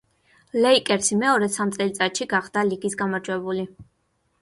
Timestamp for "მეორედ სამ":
1.19-1.75